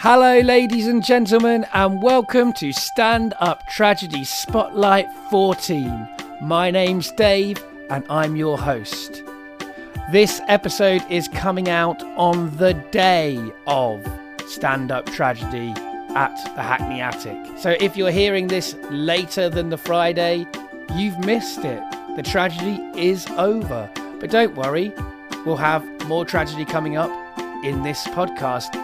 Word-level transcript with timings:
Hello, 0.00 0.40
ladies 0.40 0.86
and 0.88 1.02
gentlemen, 1.02 1.64
and 1.72 2.02
welcome 2.02 2.52
to 2.52 2.70
Stand 2.70 3.32
Up 3.40 3.66
Tragedy 3.66 4.24
Spotlight 4.24 5.10
14. 5.30 6.06
My 6.42 6.70
name's 6.70 7.10
Dave, 7.12 7.64
and 7.88 8.04
I'm 8.10 8.36
your 8.36 8.58
host. 8.58 9.22
This 10.12 10.42
episode 10.48 11.02
is 11.10 11.28
coming 11.28 11.70
out 11.70 12.02
on 12.18 12.54
the 12.58 12.74
day 12.74 13.42
of 13.66 14.06
Stand 14.46 14.92
Up 14.92 15.06
Tragedy 15.06 15.72
at 16.14 16.36
the 16.54 16.62
Hackney 16.62 17.00
Attic. 17.00 17.58
So 17.58 17.70
if 17.80 17.96
you're 17.96 18.10
hearing 18.10 18.48
this 18.48 18.76
later 18.90 19.48
than 19.48 19.70
the 19.70 19.78
Friday, 19.78 20.46
you've 20.94 21.18
missed 21.20 21.64
it. 21.64 21.82
The 22.16 22.22
tragedy 22.22 22.82
is 22.94 23.26
over. 23.38 23.90
But 24.20 24.30
don't 24.30 24.54
worry, 24.56 24.92
we'll 25.46 25.56
have 25.56 25.82
more 26.06 26.26
tragedy 26.26 26.66
coming 26.66 26.98
up 26.98 27.10
in 27.64 27.82
this 27.82 28.06
podcast, 28.08 28.74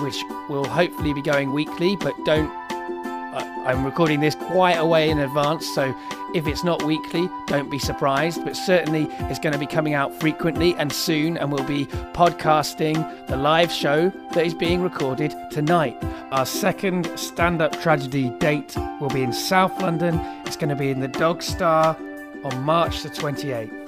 which 0.00 0.16
will 0.48 0.64
hopefully 0.64 1.12
be 1.12 1.22
going 1.22 1.52
weekly. 1.52 1.96
But 1.96 2.14
don't, 2.24 2.50
I- 2.70 3.64
I'm 3.66 3.84
recording 3.84 4.20
this 4.20 4.34
quite 4.34 4.76
a 4.76 4.84
way 4.86 5.10
in 5.10 5.18
advance, 5.18 5.66
so 5.74 5.94
if 6.34 6.46
it's 6.46 6.64
not 6.64 6.82
weekly, 6.82 7.28
don't 7.46 7.70
be 7.70 7.78
surprised. 7.78 8.44
But 8.44 8.56
certainly, 8.56 9.08
it's 9.28 9.38
going 9.38 9.52
to 9.52 9.58
be 9.58 9.66
coming 9.66 9.94
out 9.94 10.18
frequently 10.18 10.74
and 10.76 10.92
soon, 10.92 11.36
and 11.36 11.52
we'll 11.52 11.64
be 11.64 11.86
podcasting 12.14 13.26
the 13.26 13.36
live 13.36 13.70
show 13.70 14.10
that 14.32 14.46
is 14.46 14.54
being 14.54 14.82
recorded 14.82 15.34
tonight. 15.50 15.96
Our 16.30 16.46
second 16.46 17.10
stand 17.18 17.60
up 17.60 17.80
tragedy 17.80 18.30
date 18.38 18.76
will 19.00 19.10
be 19.10 19.22
in 19.22 19.32
South 19.32 19.80
London. 19.80 20.20
It's 20.46 20.56
going 20.56 20.70
to 20.70 20.76
be 20.76 20.90
in 20.90 21.00
the 21.00 21.08
Dog 21.08 21.42
Star 21.42 21.96
on 22.44 22.62
March 22.62 23.02
the 23.02 23.10
28th 23.10 23.80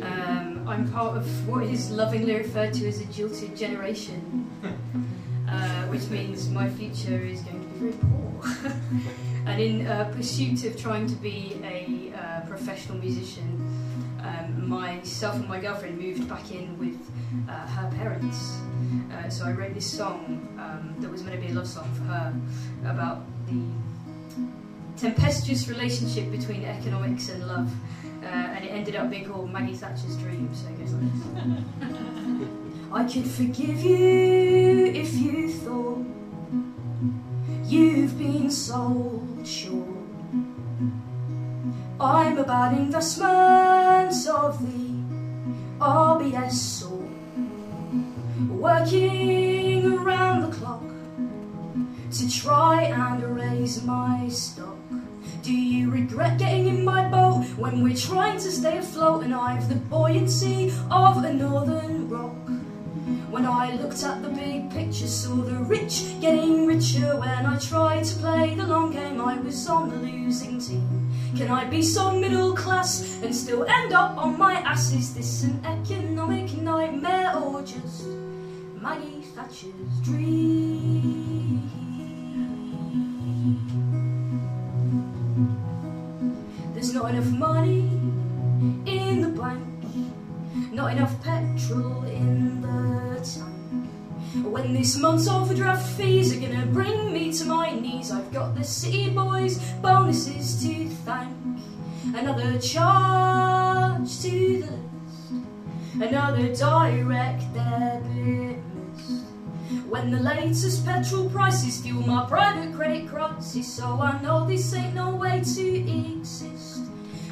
Um, 0.00 0.66
I'm 0.66 0.90
part 0.90 1.18
of 1.18 1.46
what 1.46 1.64
is 1.64 1.90
lovingly 1.90 2.34
referred 2.36 2.72
to 2.72 2.88
as 2.88 3.02
a 3.02 3.04
jilted 3.12 3.54
generation, 3.54 4.50
uh, 5.50 5.82
which 5.88 6.08
means 6.08 6.48
my 6.48 6.70
future 6.70 7.20
is 7.20 7.42
going 7.42 7.60
to 7.60 7.68
be 7.68 7.90
very 7.90 7.92
poor. 8.00 8.72
and 9.46 9.60
in 9.60 9.86
uh, 9.86 10.10
pursuit 10.16 10.64
of 10.64 10.80
trying 10.80 11.06
to 11.08 11.14
be 11.16 11.60
a 11.62 12.18
uh, 12.18 12.40
professional 12.48 12.96
musician, 12.96 13.60
um, 14.22 14.66
myself 14.66 15.34
and 15.34 15.46
my 15.46 15.60
girlfriend 15.60 15.98
moved 15.98 16.26
back 16.26 16.50
in 16.50 16.78
with 16.78 16.98
uh, 17.50 17.66
her 17.66 17.90
parents. 17.98 18.60
Uh, 19.12 19.28
so 19.28 19.44
I 19.44 19.52
wrote 19.52 19.74
this 19.74 19.92
song 19.92 20.48
um, 20.58 20.94
that 21.00 21.10
was 21.10 21.22
meant 21.22 21.38
to 21.38 21.46
be 21.46 21.52
a 21.52 21.54
love 21.54 21.68
song 21.68 21.92
for 21.92 22.04
her 22.04 22.34
about 22.86 23.26
the 23.46 23.60
tempestuous 24.96 25.68
relationship 25.68 26.30
between 26.30 26.64
economics 26.64 27.28
and 27.28 27.46
love. 27.46 27.72
Uh, 28.22 28.26
and 28.26 28.64
it 28.64 28.68
ended 28.68 28.96
up 28.96 29.10
being 29.10 29.24
called 29.24 29.52
Maggie 29.52 29.74
Thatcher's 29.74 30.16
Dream. 30.16 30.48
So 30.54 30.68
it 30.68 30.78
goes 30.78 30.92
like 30.92 31.12
this. 31.12 32.48
I 32.92 33.04
could 33.04 33.26
forgive 33.26 33.82
you 33.82 34.86
if 34.86 35.14
you 35.14 35.52
thought 35.52 36.06
you've 37.64 38.16
been 38.18 38.50
sold 38.50 39.46
short. 39.46 39.88
I'm 42.00 42.38
a 42.38 42.44
bad 42.44 42.78
investment 42.78 44.28
of 44.28 44.60
the 44.62 44.94
RBS 45.80 46.52
sort, 46.52 47.10
working 48.48 49.92
around 49.92 50.42
the 50.42 50.56
clock 50.56 50.82
to 52.12 52.30
try 52.30 52.82
and 52.84 53.36
raise 53.36 53.82
my 53.82 54.28
stock. 54.28 54.83
Do 55.44 55.52
you 55.52 55.90
regret 55.90 56.38
getting 56.38 56.68
in 56.68 56.86
my 56.86 57.06
boat 57.06 57.44
when 57.58 57.82
we're 57.82 57.94
trying 57.94 58.38
to 58.38 58.50
stay 58.50 58.78
afloat 58.78 59.24
and 59.24 59.34
I've 59.34 59.68
the 59.68 59.74
buoyancy 59.74 60.72
of 60.90 61.22
a 61.22 61.34
northern 61.34 62.08
rock? 62.08 62.48
When 63.30 63.44
I 63.44 63.74
looked 63.74 64.02
at 64.04 64.22
the 64.22 64.30
big 64.30 64.70
picture, 64.70 65.06
saw 65.06 65.34
the 65.36 65.56
rich 65.56 66.18
getting 66.22 66.66
richer. 66.66 67.20
When 67.20 67.44
I 67.44 67.58
tried 67.58 68.04
to 68.04 68.14
play 68.20 68.54
the 68.54 68.66
long 68.66 68.90
game, 68.90 69.20
I 69.20 69.36
was 69.38 69.68
on 69.68 69.90
the 69.90 69.96
losing 69.96 70.58
team. 70.58 71.12
Can 71.36 71.50
I 71.50 71.66
be 71.66 71.82
so 71.82 72.18
middle 72.18 72.54
class 72.56 73.20
and 73.22 73.36
still 73.36 73.64
end 73.64 73.92
up 73.92 74.16
on 74.16 74.38
my 74.38 74.54
ass? 74.54 74.94
Is 74.94 75.12
this 75.12 75.42
an 75.42 75.60
economic 75.66 76.56
nightmare 76.56 77.36
or 77.36 77.60
just 77.60 78.06
Maggie 78.80 79.20
Thatcher's 79.34 80.00
dream? 80.02 81.63
Not 86.94 87.10
enough 87.10 87.30
money 87.32 87.80
in 88.86 89.20
the 89.20 89.28
bank, 89.28 89.62
not 90.72 90.92
enough 90.92 91.20
petrol 91.24 92.04
in 92.04 92.60
the 92.62 93.16
tank. 93.20 94.44
When 94.44 94.72
this 94.72 94.96
month's 94.96 95.26
overdraft 95.26 95.88
fees 95.96 96.36
are 96.36 96.40
gonna 96.40 96.66
bring 96.66 97.12
me 97.12 97.32
to 97.32 97.44
my 97.46 97.70
knees, 97.70 98.12
I've 98.12 98.32
got 98.32 98.54
the 98.54 98.62
city 98.62 99.10
boys' 99.10 99.58
bonuses 99.82 100.62
to 100.62 100.88
thank. 101.04 101.36
Another 102.14 102.58
charge 102.60 104.20
to 104.22 104.62
the 104.62 104.70
list, 104.70 105.32
another 106.00 106.54
direct 106.54 107.42
debit 107.54 108.58
missed. 108.74 109.24
When 109.88 110.12
the 110.12 110.20
latest 110.20 110.86
petrol 110.86 111.28
prices 111.28 111.80
fuel 111.80 112.06
my 112.06 112.24
private 112.26 112.72
credit 112.72 113.08
crisis, 113.08 113.66
so 113.66 114.00
I 114.00 114.22
know 114.22 114.46
this 114.46 114.72
ain't 114.74 114.94
no 114.94 115.16
way 115.16 115.42
to 115.42 115.90
exist. 115.90 116.73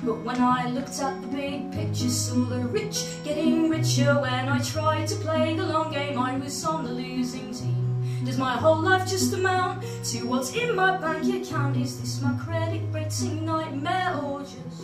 But 0.05 0.25
when 0.25 0.41
I 0.41 0.69
looked 0.69 1.01
at 1.01 1.21
the 1.23 1.29
big 1.29 1.71
picture, 1.71 2.09
saw 2.09 2.45
the 2.45 2.59
rich 2.59 3.05
getting 3.23 3.71
richer. 3.71 4.21
When 4.21 4.49
I 4.49 4.59
tried 4.59 5.07
to 5.09 5.17
play 5.17 5.55
the 5.55 5.65
long 5.65 5.93
game, 5.93 6.19
I 6.19 6.37
was 6.39 6.65
on 6.65 6.85
the 6.85 6.91
losing 6.91 7.55
team. 7.55 8.23
Does 8.25 8.37
my 8.37 8.57
whole 8.57 8.81
life 8.81 9.09
just 9.09 9.33
amount 9.33 9.85
to 10.07 10.27
what's 10.27 10.55
in 10.55 10.75
my 10.75 10.97
bank 10.97 11.33
account? 11.33 11.77
Is 11.77 12.01
this 12.01 12.21
my 12.21 12.33
credit 12.45 12.83
rating 12.91 13.45
nightmare 13.45 14.19
or 14.25 14.41
just 14.41 14.83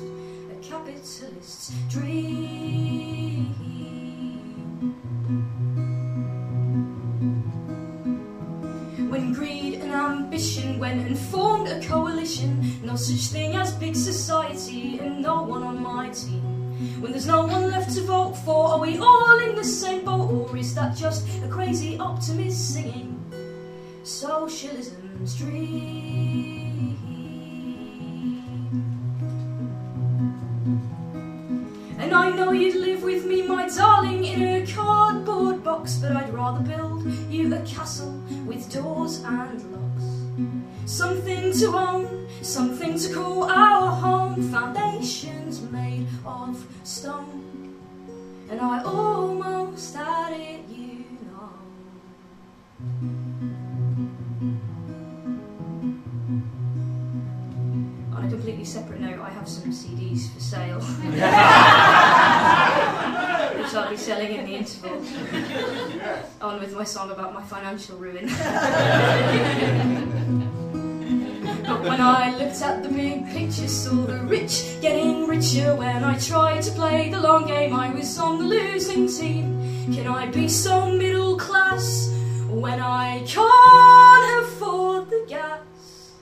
a 0.53 0.55
capitalist's 0.62 1.73
dream? 1.88 3.55
When 9.11 9.32
greed 9.32 9.81
and 9.81 9.93
ambition 9.93 10.79
went 10.79 11.06
and 11.06 11.19
formed 11.19 11.67
a 11.67 11.81
coalition, 11.82 12.68
no 12.88 12.96
such 12.96 13.26
thing 13.31 13.55
as 13.55 13.73
big 13.73 13.94
society 13.94 14.99
and 14.99 15.20
no 15.20 15.43
one 15.43 15.62
on 15.62 15.82
my 15.82 16.08
team. 16.08 16.40
When 17.02 17.12
there's 17.12 17.26
no 17.26 17.46
one 17.46 17.70
left 17.70 17.94
to 17.96 18.02
vote 18.02 18.32
for, 18.32 18.69
are 18.69 18.81
we 18.81 18.96
all 18.96 19.38
in 19.40 19.55
the 19.55 19.64
same 19.64 20.06
boat, 20.06 20.31
or 20.31 20.56
is 20.56 20.75
that 20.75 20.96
just 20.96 21.29
a 21.44 21.49
crazy 21.49 21.99
optimist 21.99 22.73
singing 22.73 23.14
socialism's 24.05 25.37
dream? 25.37 26.96
And 31.99 32.14
I 32.14 32.31
know 32.31 32.52
you'd 32.52 32.76
live 32.76 33.02
with 33.02 33.26
me, 33.26 33.43
my 33.43 33.69
darling, 33.69 34.25
in 34.25 34.43
a 34.43 34.67
cardboard 34.67 35.62
box, 35.62 35.96
but 35.96 36.17
I'd 36.17 36.32
rather 36.32 36.64
build 36.64 37.05
you 37.29 37.55
a 37.55 37.61
castle 37.67 38.12
with 38.46 38.73
doors 38.73 39.23
and 39.25 39.61
locks. 39.73 40.18
Something 40.87 41.52
to 41.52 41.76
own, 41.76 42.29
something 42.43 42.99
to 42.99 43.12
call 43.12 43.44
our 43.44 43.90
home, 43.90 44.50
foundations 44.50 45.61
made 45.70 46.06
of 46.25 46.67
stone. 46.85 47.76
And 48.49 48.61
I 48.61 48.82
almost 48.82 49.94
had 49.94 50.32
it, 50.32 50.67
you 50.69 51.05
know. 51.26 51.50
On 58.17 58.25
a 58.25 58.29
completely 58.29 58.64
separate 58.64 59.00
note, 59.00 59.20
I 59.20 59.31
have 59.31 59.49
some 59.49 59.73
CDs 59.73 60.32
for 60.32 60.40
sale. 60.40 60.79
which 63.69 63.75
I'll 63.75 63.90
be 63.90 63.96
selling 63.96 64.35
in 64.35 64.44
the 64.46 64.55
interval. 64.55 65.02
On 66.40 66.61
with 66.61 66.73
my 66.73 66.85
song 66.85 67.11
about 67.11 67.35
my 67.35 67.43
financial 67.43 67.99
ruin. 67.99 68.26
but 71.67 71.82
when 71.82 72.00
I 72.00 72.32
looked 72.38 72.62
at 72.62 72.85
the 72.85 72.88
big 72.88 73.26
picture, 73.26 73.67
saw 73.67 74.06
the 74.06 74.19
rich 74.19 74.81
getting 74.81 75.26
richer. 75.26 75.75
When 75.75 76.05
I 76.05 76.17
tried 76.17 76.62
to 76.62 76.70
play 76.70 77.11
the 77.11 77.19
long 77.19 77.49
game, 77.49 77.75
I 77.75 77.93
was 77.93 78.17
on 78.20 78.38
the 78.38 78.44
losing 78.44 79.08
team. 79.08 79.93
Can 79.93 80.06
I 80.06 80.26
be 80.26 80.46
so 80.46 80.93
middle 80.93 81.37
class 81.37 82.08
when 82.49 82.79
I 82.79 83.25
can't 83.26 84.44
afford 84.44 85.11
the 85.11 85.25
gas? 85.26 86.12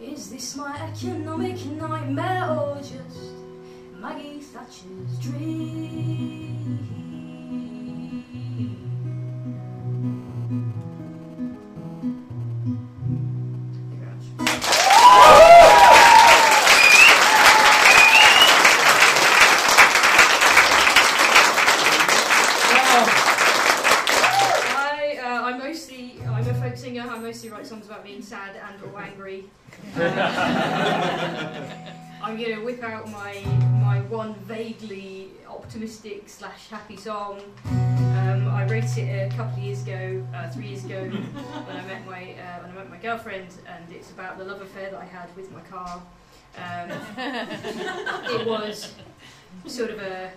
Is 0.00 0.30
this 0.30 0.56
my 0.56 0.74
economic 0.82 1.64
nightmare 1.64 2.50
or 2.50 2.76
just 2.78 3.34
Maggie 4.00 4.40
Thatcher's 4.40 5.16
dream? 5.20 7.01
Optimistic 35.62 36.28
slash 36.28 36.68
happy 36.68 36.96
song. 36.96 37.40
Um, 37.66 38.48
I 38.48 38.66
wrote 38.68 38.96
it 38.98 39.32
a 39.32 39.36
couple 39.36 39.54
of 39.54 39.58
years 39.62 39.82
ago, 39.82 40.26
uh, 40.34 40.50
three 40.50 40.66
years 40.66 40.84
ago, 40.84 41.04
when 41.66 41.76
I 41.76 41.86
met 41.86 42.04
my 42.04 42.32
uh, 42.32 42.62
when 42.62 42.70
I 42.72 42.74
met 42.74 42.90
my 42.90 42.96
girlfriend, 42.96 43.48
and 43.68 43.84
it's 43.92 44.10
about 44.10 44.38
the 44.38 44.44
love 44.44 44.60
affair 44.60 44.90
that 44.90 45.00
I 45.00 45.04
had 45.04 45.34
with 45.36 45.52
my 45.52 45.60
car. 45.60 46.02
Um, 46.58 46.90
it 48.40 48.46
was 48.46 48.92
sort 49.66 49.90
of 49.90 50.00
a 50.00 50.32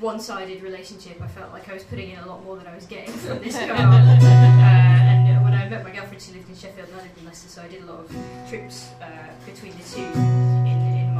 one-sided 0.00 0.62
relationship. 0.62 1.20
I 1.20 1.28
felt 1.28 1.52
like 1.52 1.68
I 1.68 1.74
was 1.74 1.84
putting 1.84 2.10
in 2.10 2.18
a 2.18 2.26
lot 2.26 2.42
more 2.42 2.56
than 2.56 2.66
I 2.66 2.74
was 2.74 2.86
getting 2.86 3.12
from 3.12 3.40
this 3.40 3.58
car. 3.58 3.76
Uh, 4.60 5.32
and 5.32 5.44
when 5.44 5.52
I 5.52 5.68
met 5.68 5.82
my 5.84 5.90
girlfriend, 5.90 6.22
she 6.22 6.32
lived 6.32 6.48
in 6.48 6.54
Sheffield 6.56 6.88
and 6.88 7.00
I 7.00 7.02
lived 7.02 7.18
in 7.18 7.24
Leicester, 7.24 7.48
so 7.48 7.62
I 7.62 7.68
did 7.68 7.82
a 7.82 7.86
lot 7.86 8.00
of 8.00 8.16
trips 8.48 8.90
uh, 9.02 9.06
between 9.44 9.72
the 9.72 9.82
two 9.82 10.59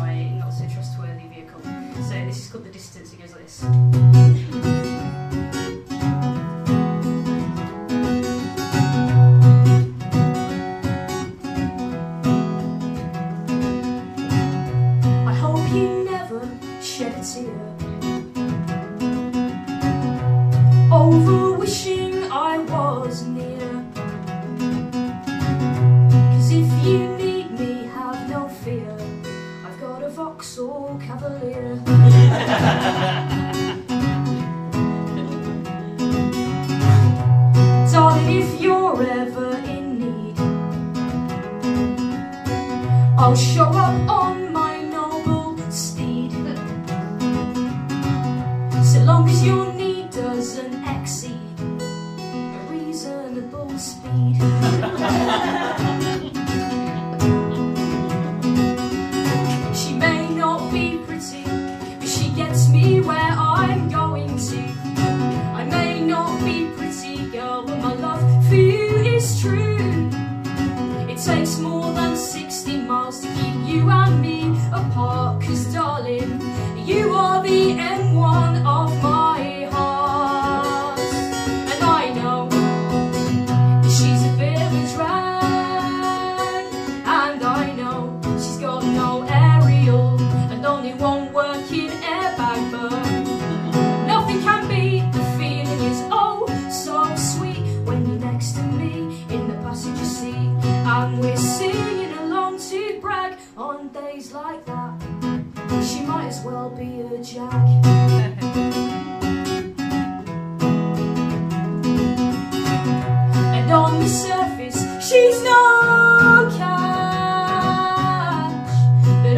in 0.09 0.39
not 0.39 0.53
so 0.53 0.67
trustworthy 0.67 1.29
vehicle. 1.29 1.61
So 1.63 2.15
this 2.27 2.39
is 2.39 2.51
called 2.51 2.65
The 2.65 2.71
Distance. 2.71 3.13
It 3.13 3.21
goes 3.21 3.33
like 3.33 3.45
this. 3.45 3.65
I 15.27 15.35
hope 15.35 15.69
you 15.73 16.05
never 16.05 16.49
shed 16.83 17.13
a 17.13 17.23
tear 17.25 17.55
over 20.93 21.50
Cavalier. 31.21 32.00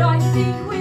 I 0.05 0.19
think 0.19 0.72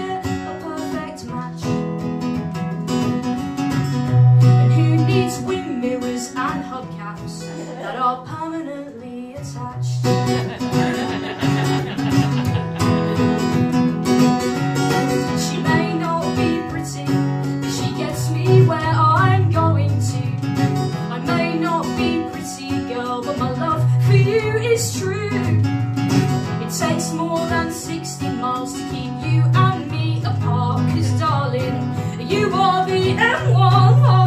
All 32.61 32.85
the 32.85 33.09
M. 33.17 34.20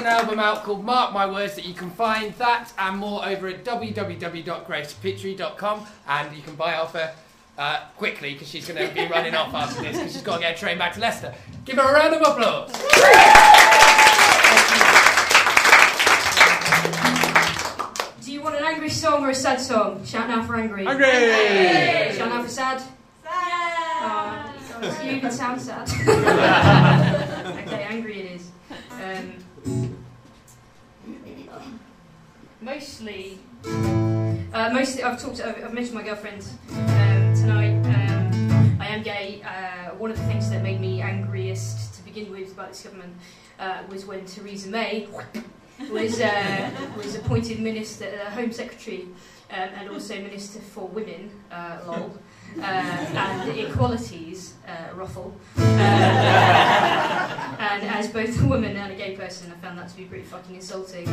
an 0.00 0.06
album 0.06 0.38
out 0.38 0.64
called 0.64 0.82
Mark 0.82 1.12
My 1.12 1.26
Words 1.26 1.54
that 1.56 1.66
you 1.66 1.74
can 1.74 1.90
find 1.90 2.32
that 2.34 2.72
and 2.78 2.96
more 2.96 3.22
over 3.26 3.48
at 3.48 3.62
www.gracepetrie.com 3.64 5.86
and 6.08 6.34
you 6.34 6.40
can 6.42 6.54
buy 6.54 6.76
off 6.76 6.94
her 6.94 7.12
uh, 7.58 7.80
quickly 7.98 8.32
because 8.32 8.48
she's 8.48 8.66
going 8.66 8.88
to 8.88 8.94
be 8.94 9.06
running 9.08 9.34
off 9.34 9.52
after 9.52 9.82
this 9.82 9.98
because 9.98 10.12
she's 10.14 10.22
got 10.22 10.36
to 10.36 10.40
get 10.40 10.56
a 10.56 10.58
train 10.58 10.78
back 10.78 10.94
to 10.94 11.00
Leicester. 11.00 11.34
Give 11.66 11.76
her 11.76 11.82
a 11.82 11.92
round 11.92 12.14
of 12.14 12.22
applause. 12.22 12.72
Do 18.24 18.32
you 18.32 18.40
want 18.40 18.56
an 18.56 18.64
angry 18.64 18.88
song 18.88 19.22
or 19.22 19.28
a 19.30 19.34
sad 19.34 19.60
song? 19.60 20.02
Shout 20.06 20.28
now 20.28 20.42
for 20.44 20.56
angry. 20.56 20.86
Angry! 20.86 22.16
Shout 22.16 22.30
now 22.30 22.42
for 22.42 22.48
sad. 22.48 22.82
Oh, 24.02 24.50
you 25.04 25.10
even 25.16 25.30
sound 25.30 25.60
sad. 25.60 25.86
okay, 27.66 27.82
angry 27.82 28.20
it 28.20 28.30
is. 28.36 28.50
Um, 28.92 29.32
mostly, 32.60 33.38
uh, 33.64 34.70
mostly 34.72 35.02
I've 35.02 35.20
talked. 35.20 35.40
I've, 35.40 35.64
I've 35.64 35.72
mentioned 35.72 35.94
my 35.94 36.02
girlfriend 36.02 36.46
um, 36.70 37.34
tonight. 37.34 37.76
Um, 37.86 38.78
I 38.80 38.86
am 38.88 39.02
gay. 39.02 39.42
Uh, 39.42 39.94
one 39.96 40.10
of 40.10 40.16
the 40.16 40.24
things 40.24 40.50
that 40.50 40.62
made 40.62 40.80
me 40.80 41.00
angriest 41.00 41.94
to 41.94 42.04
begin 42.04 42.30
with 42.30 42.52
about 42.52 42.68
this 42.68 42.82
government 42.82 43.14
uh, 43.58 43.82
was 43.88 44.06
when 44.06 44.24
Theresa 44.26 44.68
May 44.68 45.08
was 45.90 46.20
uh, 46.20 46.70
was 46.96 47.14
appointed 47.14 47.60
minister, 47.60 48.20
uh, 48.24 48.30
Home 48.30 48.52
Secretary, 48.52 49.06
um, 49.50 49.68
and 49.76 49.88
also 49.88 50.16
Minister 50.16 50.60
for 50.60 50.86
Women. 50.88 51.30
Uh, 51.50 51.78
lol. 51.86 52.18
Uh, 52.58 52.62
and 52.62 53.58
equalities, 53.58 54.54
uh, 54.66 54.94
ruffle. 54.94 55.34
Uh, 55.56 55.62
and 57.60 57.82
as 57.84 58.08
both 58.08 58.40
a 58.40 58.46
woman 58.46 58.76
and 58.76 58.92
a 58.92 58.96
gay 58.96 59.16
person, 59.16 59.52
I 59.52 59.56
found 59.56 59.78
that 59.78 59.88
to 59.88 59.96
be 59.96 60.04
pretty 60.04 60.24
fucking 60.24 60.56
insulting. 60.56 61.08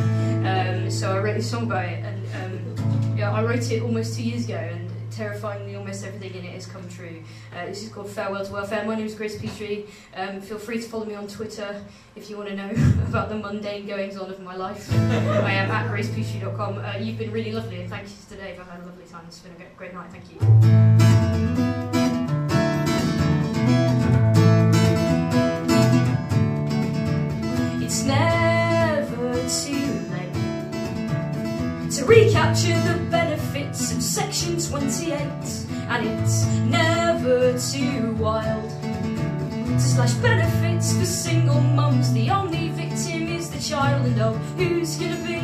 Um, 0.46 0.90
so 0.90 1.12
I 1.14 1.18
wrote 1.20 1.36
this 1.36 1.50
song 1.50 1.64
about 1.64 1.84
it, 1.84 2.04
and 2.04 2.26
um, 2.36 3.16
yeah, 3.16 3.32
I 3.32 3.42
wrote 3.44 3.70
it 3.70 3.82
almost 3.82 4.16
two 4.16 4.24
years 4.24 4.44
ago, 4.44 4.56
and 4.56 4.90
terrifyingly, 5.10 5.76
almost 5.76 6.04
everything 6.04 6.34
in 6.34 6.44
it 6.44 6.52
has 6.54 6.66
come 6.66 6.88
true. 6.88 7.22
Uh, 7.54 7.66
this 7.66 7.82
is 7.82 7.88
called 7.90 8.08
Farewell 8.08 8.44
to 8.44 8.52
Welfare. 8.52 8.84
My 8.84 8.94
name 8.94 9.06
is 9.06 9.14
Grace 9.14 9.40
Petrie. 9.40 9.86
Um, 10.14 10.40
feel 10.40 10.58
free 10.58 10.80
to 10.80 10.88
follow 10.88 11.04
me 11.04 11.14
on 11.14 11.26
Twitter 11.26 11.82
if 12.16 12.30
you 12.30 12.36
want 12.36 12.48
to 12.50 12.56
know 12.56 12.70
about 13.08 13.28
the 13.28 13.36
mundane 13.36 13.86
goings 13.86 14.16
on 14.16 14.30
of 14.30 14.40
my 14.40 14.54
life. 14.56 14.92
I 14.92 15.52
am 15.52 15.70
at 15.70 15.90
gracepetrie.com. 15.90 16.78
Uh, 16.78 16.96
you've 16.98 17.18
been 17.18 17.32
really 17.32 17.52
lovely, 17.52 17.80
and 17.80 17.90
thank 17.90 18.08
you 18.08 18.14
today. 18.28 18.56
I've 18.58 18.68
had 18.68 18.80
a 18.80 18.86
lovely 18.86 19.04
time. 19.04 19.24
It's 19.26 19.40
been 19.40 19.52
a 19.52 19.76
great- 19.76 19.94
night. 19.94 20.10
Thank 20.10 20.24
you. 20.30 21.48
It's 27.82 28.02
never 28.04 29.32
too 29.48 29.88
late 30.12 30.34
to 31.92 32.04
recapture 32.04 32.78
the 32.82 33.17
Section 34.18 34.58
28, 34.60 35.20
and 35.90 36.04
it's 36.04 36.44
never 36.66 37.56
too 37.56 38.14
wild 38.14 38.68
to 38.82 39.80
slash 39.80 40.12
benefits 40.14 40.96
for 40.98 41.04
single 41.04 41.60
mums. 41.60 42.12
The 42.12 42.28
only 42.28 42.70
victim 42.70 43.28
is 43.28 43.48
the 43.48 43.60
child, 43.60 44.04
and 44.06 44.20
oh, 44.20 44.32
who's 44.56 44.96
gonna 44.96 45.24
be 45.24 45.40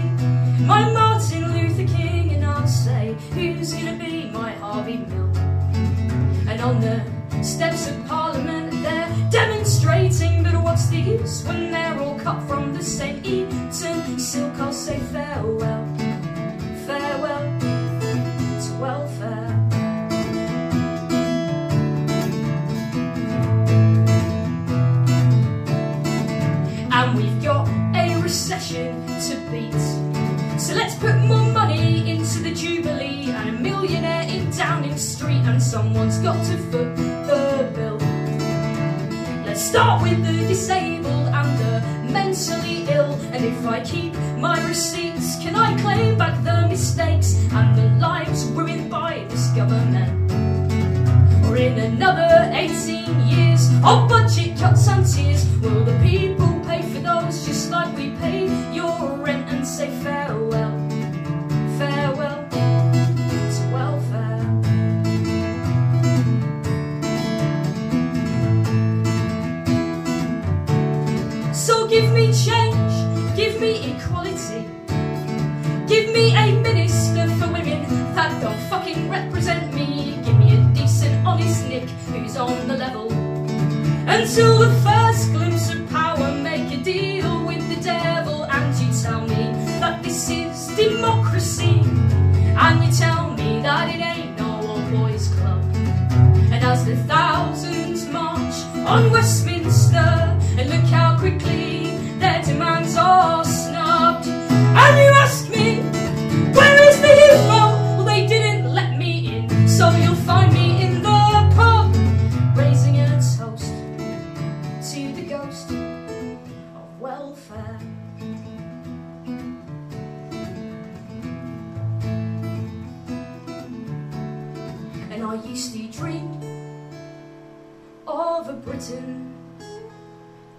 my 0.64 0.92
Martin 0.92 1.52
Luther 1.54 1.96
King? 1.96 2.32
And 2.32 2.44
I'll 2.44 2.66
say, 2.66 3.14
who's 3.30 3.72
gonna 3.72 3.96
be 3.96 4.28
my 4.32 4.50
Harvey 4.54 4.96
Milk? 4.96 5.36
And 6.48 6.60
on 6.60 6.80
the 6.80 7.00
steps 7.44 7.88
of 7.88 8.04
Parliament, 8.06 8.72
they're 8.82 9.30
demonstrating. 9.30 10.42
But 10.42 10.60
what's 10.60 10.88
the 10.88 10.98
use 10.98 11.44
when 11.44 11.70
they're 11.70 11.96
all 12.00 12.18
cut 12.18 12.42
from 12.48 12.74
the 12.74 12.82
same 12.82 13.24
Eton 13.24 14.18
silk? 14.18 14.58
I'll 14.58 14.72
say 14.72 14.98
farewell 14.98 15.93
recession 28.64 29.06
to 29.06 29.50
beat. 29.50 30.60
So 30.60 30.74
let's 30.74 30.94
put 30.94 31.16
more 31.16 31.44
money 31.52 32.10
into 32.10 32.40
the 32.40 32.54
Jubilee 32.54 33.30
and 33.30 33.48
a 33.48 33.52
millionaire 33.52 34.22
in 34.22 34.50
Downing 34.50 34.96
Street, 34.96 35.42
and 35.44 35.62
someone's 35.62 36.18
got 36.18 36.36
to 36.46 36.56
foot 36.70 36.96
the 36.96 37.70
bill. 37.74 37.98
Let's 39.44 39.62
start 39.62 40.02
with 40.02 40.24
the 40.24 40.46
disabled 40.48 41.28
and 41.28 41.58
the 41.58 42.12
mentally 42.12 42.84
ill. 42.88 43.12
And 43.32 43.44
if 43.44 43.66
I 43.66 43.80
keep 43.80 44.14
my 44.38 44.66
receipts, 44.66 45.38
can 45.42 45.56
I 45.56 45.78
claim 45.80 46.16
back 46.16 46.42
the 46.44 46.66
mistakes 46.68 47.36
and 47.52 47.76
the 47.76 47.88
lives 48.00 48.44
ruined 48.46 48.90
by 48.90 49.26
this 49.28 49.48
government? 49.48 50.32
Or 51.46 51.56
in 51.56 51.78
another 51.78 52.50
18 52.52 53.28
years 53.28 53.68
of 53.84 54.08
budget 54.08 54.58
cuts 54.58 54.88
and 54.88 55.04
tears, 55.06 55.46
will 55.60 55.84
the 55.84 55.98
people 56.02 56.53
just 57.42 57.70
like 57.70 57.96
we 57.96 58.10
pay 58.16 58.46
your 58.72 59.16
rent 59.18 59.48
and 59.48 59.66
say 59.66 59.90
farewell, 60.02 60.63
club. 95.36 95.62
And 96.52 96.64
as 96.64 96.84
the 96.84 96.96
thousands 97.08 98.06
march 98.08 98.54
on 98.86 99.10
Westminster, 99.10 100.10
and 100.58 100.70
look 100.70 100.84
how 100.90 101.18
quickly 101.18 101.73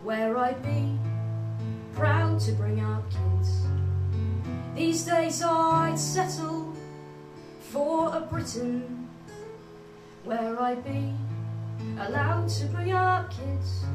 where 0.04 0.38
I'd 0.38 0.62
be 0.62 0.98
proud 1.96 2.40
to 2.42 2.52
bring 2.54 2.80
up 2.80 3.04
kids. 3.10 3.66
These 4.76 5.06
days 5.06 5.42
I'd 5.42 5.98
settle 5.98 6.74
for 7.60 8.16
a 8.16 8.22
Britain 8.22 9.10
where 10.24 10.62
I'd 10.62 10.84
be 10.84 11.14
allowed 12.00 12.50
to 12.50 12.66
bring 12.66 12.92
up 12.92 13.32
kids. 13.32 13.86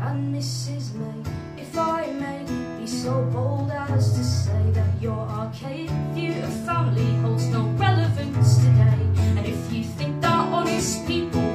And 0.00 0.34
Mrs. 0.34 0.94
May, 0.94 1.62
if 1.62 1.78
I 1.78 2.06
may 2.12 2.44
be 2.78 2.86
so 2.86 3.22
bold 3.32 3.70
as 3.70 4.12
to 4.16 4.24
say 4.24 4.70
that 4.72 5.00
your 5.00 5.18
archaic 5.18 5.90
view 6.14 6.32
of 6.42 6.52
family 6.66 7.14
holds 7.22 7.46
no 7.46 7.62
relevance 7.78 8.56
today. 8.58 9.06
And 9.36 9.46
if 9.46 9.72
you 9.72 9.84
think 9.84 10.20
that 10.20 10.52
honest 10.52 11.06
people 11.06 11.45